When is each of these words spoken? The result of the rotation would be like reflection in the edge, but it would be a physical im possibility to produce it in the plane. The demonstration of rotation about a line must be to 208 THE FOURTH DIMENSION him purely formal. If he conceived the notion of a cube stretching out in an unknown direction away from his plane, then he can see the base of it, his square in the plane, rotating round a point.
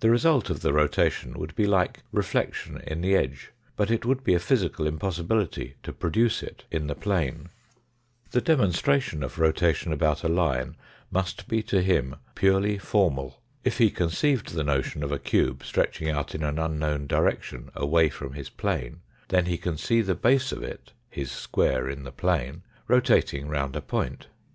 The 0.00 0.08
result 0.08 0.48
of 0.48 0.62
the 0.62 0.72
rotation 0.72 1.34
would 1.38 1.54
be 1.54 1.66
like 1.66 2.00
reflection 2.10 2.80
in 2.86 3.02
the 3.02 3.14
edge, 3.14 3.50
but 3.76 3.90
it 3.90 4.06
would 4.06 4.24
be 4.24 4.32
a 4.32 4.38
physical 4.38 4.86
im 4.86 4.98
possibility 4.98 5.74
to 5.82 5.92
produce 5.92 6.42
it 6.42 6.64
in 6.70 6.86
the 6.86 6.94
plane. 6.94 7.50
The 8.30 8.40
demonstration 8.40 9.22
of 9.22 9.38
rotation 9.38 9.92
about 9.92 10.24
a 10.24 10.28
line 10.30 10.74
must 11.10 11.48
be 11.48 11.62
to 11.64 11.82
208 11.82 11.82
THE 11.86 11.90
FOURTH 11.90 12.00
DIMENSION 12.00 12.12
him 12.14 12.18
purely 12.34 12.78
formal. 12.78 13.42
If 13.62 13.76
he 13.76 13.90
conceived 13.90 14.54
the 14.54 14.64
notion 14.64 15.02
of 15.02 15.12
a 15.12 15.18
cube 15.18 15.62
stretching 15.62 16.08
out 16.08 16.34
in 16.34 16.42
an 16.42 16.58
unknown 16.58 17.06
direction 17.06 17.70
away 17.74 18.08
from 18.08 18.32
his 18.32 18.48
plane, 18.48 19.02
then 19.28 19.44
he 19.44 19.58
can 19.58 19.76
see 19.76 20.00
the 20.00 20.14
base 20.14 20.50
of 20.50 20.62
it, 20.62 20.92
his 21.10 21.30
square 21.30 21.90
in 21.90 22.04
the 22.04 22.10
plane, 22.12 22.62
rotating 22.86 23.48
round 23.48 23.76
a 23.76 23.82
point. 23.82 24.28